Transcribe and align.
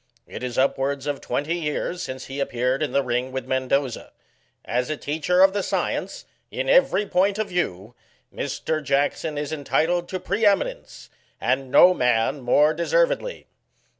It 0.25 0.41
is 0.41 0.57
upwards 0.57 1.05
of 1.05 1.21
twenty 1.21 1.57
years 1.59 2.01
since 2.01 2.25
he 2.25 2.39
appeared 2.39 2.81
in 2.81 2.91
the 2.91 3.03
ring 3.03 3.31
with 3.31 3.45
Mendoza. 3.45 4.11
As 4.65 4.89
a 4.89 4.97
teacher 4.97 5.41
of 5.43 5.53
the 5.53 5.61
science, 5.61 6.25
in 6.49 6.67
every 6.67 7.05
point 7.05 7.37
of 7.37 7.49
view, 7.49 7.93
Mr. 8.33 8.83
Jackson 8.83 9.37
is 9.37 9.53
entitled 9.53 10.09
to 10.09 10.19
pre 10.19 10.43
eminence, 10.43 11.11
and 11.39 11.69
no 11.69 11.93
man 11.93 12.41
more 12.41 12.73
deser 12.73 12.73
Digitized 12.73 12.73
by 12.73 12.77
VjOOQIC 12.77 12.77
12 12.79 12.89
BOXIANA; 12.89 12.97
OR, 12.97 13.05
Vedly. 13.43 13.47